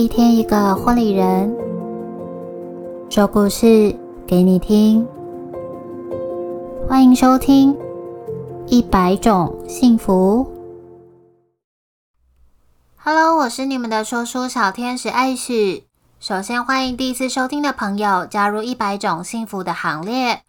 [0.00, 1.54] 一天一个婚礼人，
[3.10, 3.94] 说故事
[4.26, 5.06] 给你听。
[6.88, 7.74] 欢迎收听
[8.66, 10.46] 《一百种幸福》。
[12.96, 15.84] Hello，我是你们的说书小天使艾许。
[16.18, 20.40] 首先欢迎第一次收听的朋友加入《一百种幸福》的行列。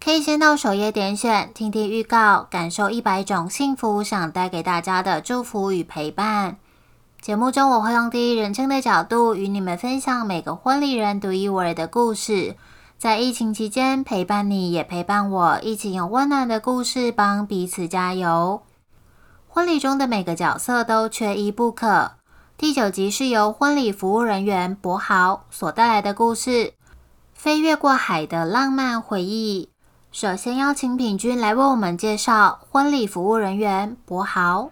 [0.00, 6.58] 可以先到首页点选听听预告，感受一百种幸福想带给大家的祝福与陪伴。
[7.20, 12.56] 节目中我会用第一人称的角度与你们分享每个婚礼人独一无二的故事，
[12.96, 18.62] 在疫情期间陪伴你也陪伴我，一起用温暖的故事帮彼此加油。
[19.48, 22.12] 婚礼中的每个角色都缺一不可。
[22.56, 26.50] 第九集是由婚礼服务人员博豪所带来的故事
[27.34, 29.68] 《飞越过海的浪漫回忆》。
[30.10, 34.70] 首先邀请品君来为我们介绍婚礼服务人员博豪。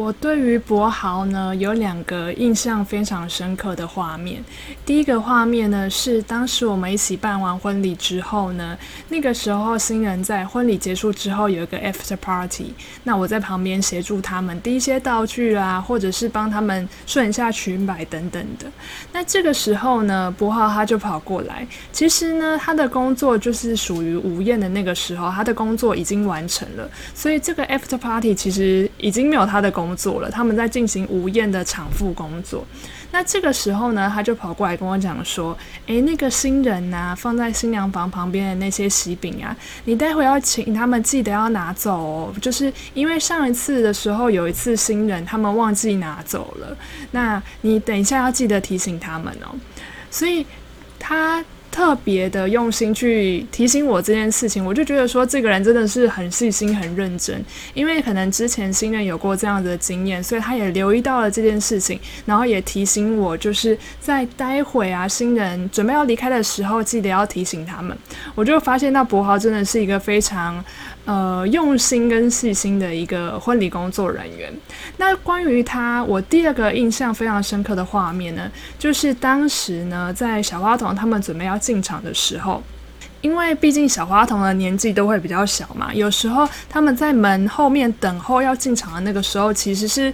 [0.00, 4.42] 我对于博豪呢有两个印象非常深刻的画面。
[4.86, 8.78] 第一个画面呢是当时我们一起办完婚礼之后呢，
[9.10, 12.72] 那个时候新人在婚礼结束之后有一个 after party，
[13.04, 18.66] 那我在旁边协助他们递一些道具啊，或者是帮他们顺一下裙摆等等的。
[19.12, 21.66] 那这个时候呢，博豪他就跑过来。
[21.92, 29.89] 其实呢，他的工作就是属于午宴的那个时候，他的工作已经完成了，所以这个 after party 其实已经没有他的工。
[29.90, 32.64] 工作了，他们在进行午宴的产妇工作。
[33.10, 42.32] 那这个时候呢，他就跑过来跟我讲说：“诶，那个新人呐，放在新娘房旁边的那些喜饼啊，你待会要请他们记得要拿走哦。
[42.40, 46.76] 就是因为上一次的时候有一次新人他们忘记拿走了，
[47.10, 49.52] 那你等一下要记得提醒他们哦。
[50.08, 50.46] 所以
[51.00, 57.44] 他。”特别的用心去提醒我这件事情，我就觉得说这个人真的是很细心、很认真。
[57.74, 67.96] 因为可能之前新人有过这样子的经验，所以他也留意到了这件事情，然后也提醒我，就是在待会啊新人准备要离开的时候，记得要提醒他们。
[68.34, 70.64] 我就发现到博豪真的是一个非常。
[71.06, 74.52] 呃，用心跟细心的一个婚礼工作人员。
[74.98, 82.62] 那关于他，我第二个印象非常深刻的画面呢，就是当时呢，在小花童他们准备要进场的时候，
[83.22, 90.12] 因为毕竟小花童的年纪都会比较小嘛，有时候他们在门后面等候要进场的那个时候，其实是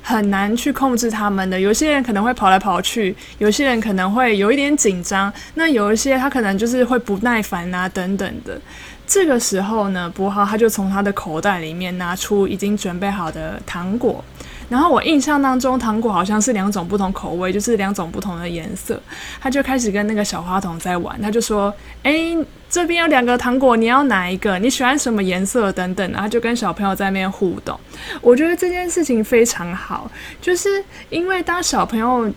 [0.00, 1.60] 很难去控制他们的。
[1.60, 8.58] 有些人可能会跑来跑去，有些人可能会有一点紧张，那有一些他可能就是会不耐烦啊等等的。
[9.08, 14.22] 这个时候呢，博豪他就从他的口袋里面拿出已经准备好的糖果，
[14.68, 19.00] 然后我印象当中糖果好像是两种不同口味，就是两种不同的颜色。
[19.40, 21.72] 他就开始跟那个小花童在玩，他就说
[22.04, 22.36] ：“哎，
[22.68, 24.58] 这边有两个糖果，你要哪一个？
[24.58, 25.72] 你喜欢什么颜色？
[25.72, 27.80] 等等。”然后就跟小朋友在那边互动。
[28.20, 32.30] 我觉得这件事情非常好，就是因为当小朋友。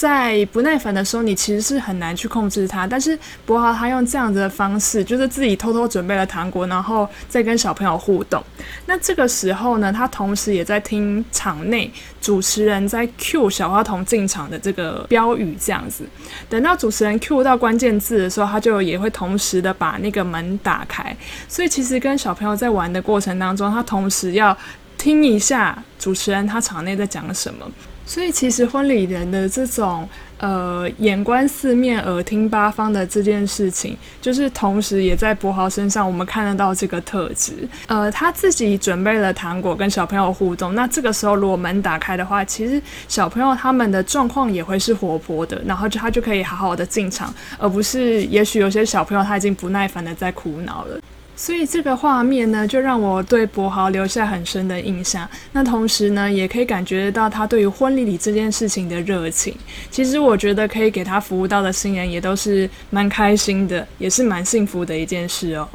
[0.00, 2.86] 在不耐烦的时候，你其实是很难去控制他。
[2.86, 8.42] 但是博豪他用这样子的方式，就是自己偷偷准备了糖果，然后再跟小朋友互动。
[8.86, 16.04] 那这个时候呢，他同时也在听场内主持人在 Q 小花童进场的这个标语，这样子。
[16.48, 21.14] 等到主持人 Q 到关键字的时候，他就也会同时的把那个门打开。
[21.46, 24.56] 所以其实跟小朋友在玩的过程当中，他同时要
[24.96, 27.70] 听一下主持人他场内在讲什么。
[28.10, 37.52] 所以，其实婚礼人的这种呃眼观四面、耳听八方的这件事情，就是同时也在博豪身上，我们看得到这个特质。
[37.86, 50.98] 呃，他自己准备了糖果跟小朋友互动，那这个时候如果门打开的话，其实小朋友他们的状况也会是活泼的，然后就他就可以好好的进场，而不是也许有些小朋友他已经不耐烦的在苦恼了。
[51.40, 55.26] 所以这个画面呢，就让我对博豪留下很深的印象。
[55.52, 59.56] 那同时呢，也可以感觉到他对于婚礼里这件事情的热情。
[59.90, 65.66] 其实我觉得可以给他服务到的新人也都是蛮开心的，也是蛮幸福的一件事哦。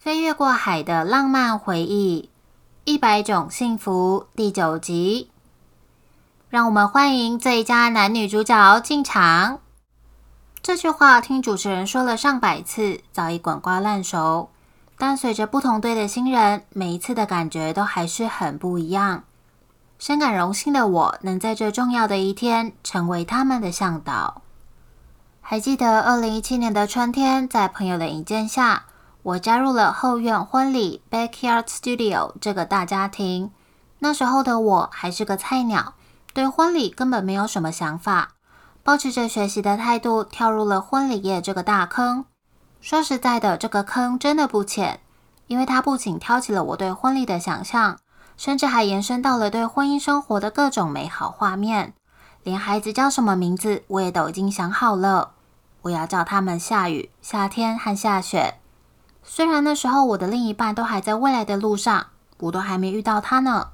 [0.00, 2.33] 飞越过海的浪漫回忆。
[2.86, 5.30] 一百种幸福第九集，
[6.50, 9.60] 让我们欢迎最佳男女主角进场。
[10.60, 14.50] 这句话听主持人说了上百次，早已滚瓜烂熟。
[14.98, 19.24] 但随着不同队的新人，每一次的感觉都还是很不一样。
[19.98, 24.42] 深感荣幸的我，能在这重要的一天成为他们的向导。
[25.40, 28.84] 还记得二零一七年的春天，在朋友的引荐下。
[29.24, 33.50] 我加入了后院婚礼 （Backyard Studio） 这个大家庭。
[34.00, 35.94] 那时候的我还是个菜鸟，
[36.34, 38.32] 对婚礼根本没有什么想法，
[38.82, 42.26] 保持着学习的态度跳入了婚礼业这个大坑。
[42.82, 45.00] 说实在的，这个坑真的不浅，
[45.46, 47.98] 因为它不仅挑起了我对婚礼的想象，
[48.36, 51.94] 甚至还延伸到了对婚姻生活的各种美好画面。
[52.42, 55.30] 连孩子叫什么名字，我也都已经想好了。
[55.80, 58.60] 我要叫他们下雨、夏天和下雪。
[59.26, 63.68] 虽然那时候我的另一半都还在未来的路上，我都还没遇到他呢。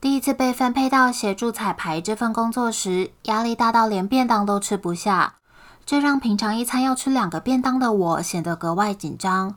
[0.00, 5.34] 第一次被分配到协助彩排这份工作时，压力大到连便当都吃不下，
[5.84, 9.54] 这让平常一餐要吃两个便当的我显得格外紧张。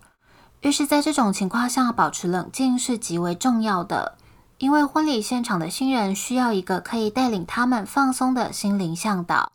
[0.61, 4.17] 于是，在这种情况下，保持冷静是极为重要的，
[4.57, 9.51] 因为婚礼现场的新人需要一个可以带领他们放松的心灵向导，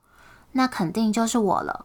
[0.53, 1.85] 那肯定就是我了。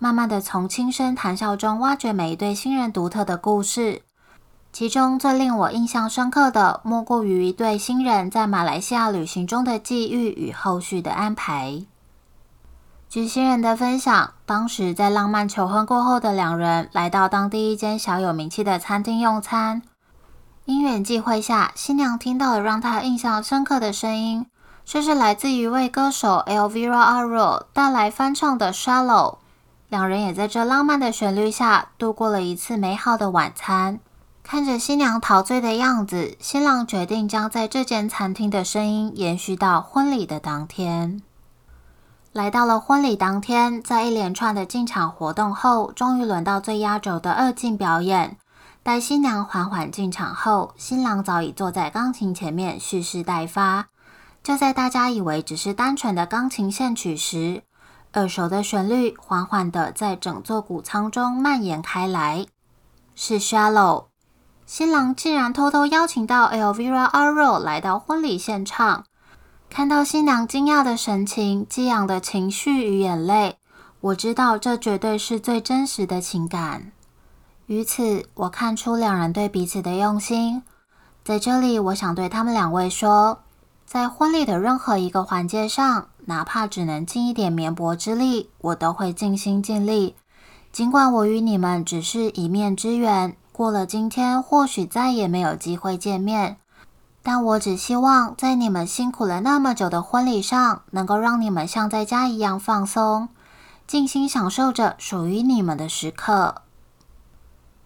[0.00, 4.02] 慢慢的从轻声谈笑中挖掘每一对新人独特的故事。
[4.72, 11.82] 其中最令我印象深刻的，莫过于一对新人在马来西亚旅行中的际遇与后续的安排。
[13.08, 19.82] 据新人的分享，当时在浪漫求婚过后的两人来到当地一间小有名气的餐厅用餐。
[20.66, 24.46] 因缘际会下，新娘听到了让她印象深刻的声音，
[24.84, 29.34] 这是来自一位歌手 Elvira a r o 带来翻唱的《Shallow》。
[29.88, 34.00] 两人也在这浪漫的旋律下度过了一次美好的晚餐。
[34.42, 41.22] 看着新娘陶醉的样子，新郎决定将在这间餐厅的声音延续到婚礼的当天。
[42.32, 48.36] 来到了婚礼当天，在一连串的进场活动后，终于轮到最压轴的二进表演。
[48.82, 53.86] 待新娘缓缓进场后，新郎早已坐在钢琴前面蓄势待发。
[54.42, 57.62] 就在大家以为只是单纯的钢琴献曲时，
[58.14, 62.46] 耳熟的旋律缓缓的在整座谷仓中蔓延开来，
[63.14, 64.06] 是 Shallow。
[64.66, 69.04] 新郎竟然偷偷邀请到 Elvira Arrow 来到婚礼现场，
[69.70, 73.56] 看到新娘惊讶的神情、激昂的情绪与眼泪，
[74.00, 76.92] 我知道这绝对是最真实的情感。
[77.66, 80.62] 于此，我看出两人对彼此的用心。
[81.22, 83.40] 在这里，我想对他们两位说，
[83.84, 90.14] 在婚礼的任何一个环节上，哪怕只能尽一点绵薄之力，我都会尽心尽力。
[90.70, 93.34] 尽管我与你们只是一面之缘。
[93.50, 96.58] 过了今天，或许再也没有机会见面。
[97.22, 103.30] 但我只希望，在你们辛苦了那么久的婚礼上，能够让你们像在家一样放松，
[103.86, 106.56] 静心享受着属于你们的时刻。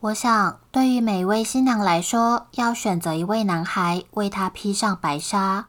[0.00, 5.66] 我想，对于每一位新娘来说，要选择一位男孩为她披上白纱；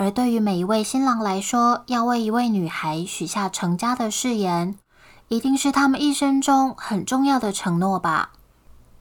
[0.00, 4.76] 而对于每一位新郎来说，要为一位女孩许下成家的誓言，
[5.26, 8.30] 一定是他们一生中很重要的承诺吧。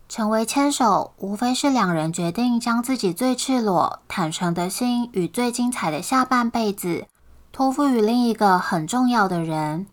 [0.09, 7.05] 成为牵手，无非是两人决定将自己最赤裸、坦诚的心与最精彩的下半辈子
[7.51, 9.85] 托付于另一个很重要的人。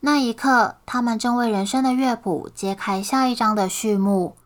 [0.00, 4.36] 那一刻，他们正为人生的乐谱揭开下一章的序幕，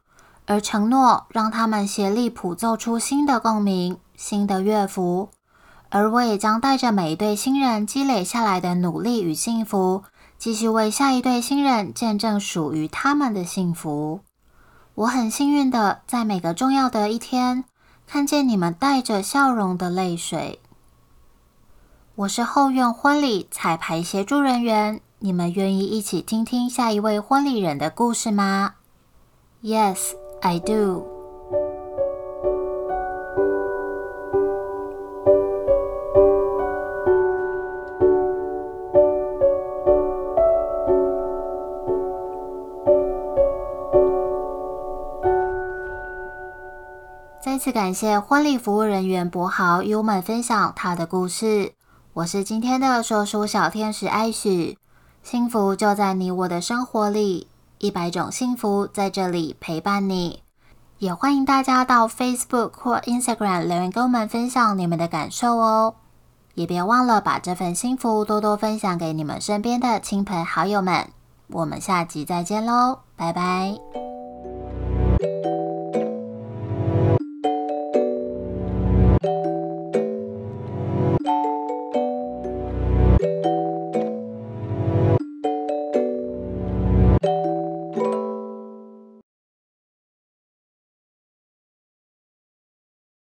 [0.47, 5.31] 而承诺让他们协力谱奏出新的共鸣、新的乐符。
[5.89, 10.03] 而我也将带着每一对新人积累下来的努力与幸福，
[10.39, 14.21] 继续为下一对新人见证属于他们的幸福。
[14.95, 17.65] 我很幸运的在每个重要的一天
[18.07, 20.61] 看见你们带着笑容的泪水。
[22.15, 28.75] 我是后院婚礼彩排协助人员，你们愿意一起听听下一位婚礼人的故事吗
[29.63, 31.16] ？Yes, I do.
[47.67, 51.73] 次感谢婚礼服务人员博豪与我们分享他的故事。
[52.13, 54.79] 我是今天的说书小天使艾许，
[55.25, 60.45] 幸福就在你我的生活里，一百种幸福在这里陪伴你。
[60.99, 65.97] 也欢迎大家到 Facebook 或 Instagram 留言跟我们分享你们的感受哦。
[66.55, 71.09] 也别忘了把这份幸福多多分享给你们身边的亲朋好友们。
[71.49, 74.16] 我们下集再见喽，拜拜。